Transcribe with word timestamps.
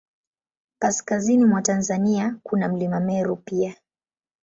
Kaskazini 0.79 1.45
mwa 1.45 1.61
Tanzania, 1.61 2.39
kuna 2.43 2.69
Mlima 2.69 2.99
Meru 2.99 3.35
pia. 3.35 3.75